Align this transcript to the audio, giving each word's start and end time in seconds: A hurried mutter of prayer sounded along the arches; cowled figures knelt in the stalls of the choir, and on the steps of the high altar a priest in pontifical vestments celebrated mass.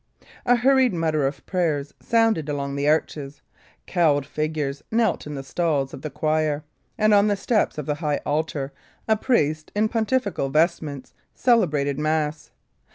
A 0.47 0.55
hurried 0.55 0.95
mutter 0.95 1.27
of 1.27 1.45
prayer 1.45 1.85
sounded 1.99 2.49
along 2.49 2.75
the 2.75 2.89
arches; 2.89 3.43
cowled 3.85 4.25
figures 4.25 4.81
knelt 4.89 5.27
in 5.27 5.35
the 5.35 5.43
stalls 5.43 5.93
of 5.93 6.01
the 6.01 6.09
choir, 6.09 6.63
and 6.97 7.13
on 7.13 7.27
the 7.27 7.35
steps 7.35 7.77
of 7.77 7.85
the 7.85 7.93
high 8.01 8.19
altar 8.25 8.73
a 9.07 9.15
priest 9.15 9.71
in 9.75 9.89
pontifical 9.89 10.49
vestments 10.49 11.13
celebrated 11.35 11.99
mass. 11.99 12.49